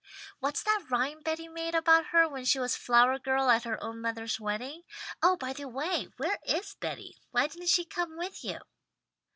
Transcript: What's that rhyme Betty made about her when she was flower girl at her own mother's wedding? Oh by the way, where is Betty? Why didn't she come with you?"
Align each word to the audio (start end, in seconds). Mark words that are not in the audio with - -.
What's 0.39 0.63
that 0.63 0.85
rhyme 0.89 1.21
Betty 1.21 1.47
made 1.47 1.75
about 1.75 2.07
her 2.07 2.27
when 2.27 2.43
she 2.43 2.57
was 2.57 2.75
flower 2.75 3.19
girl 3.19 3.51
at 3.51 3.65
her 3.65 3.77
own 3.83 4.01
mother's 4.01 4.39
wedding? 4.39 4.81
Oh 5.21 5.35
by 5.37 5.53
the 5.53 5.67
way, 5.67 6.05
where 6.17 6.39
is 6.43 6.73
Betty? 6.73 7.21
Why 7.29 7.45
didn't 7.45 7.69
she 7.69 7.85
come 7.85 8.17
with 8.17 8.43
you?" 8.43 8.57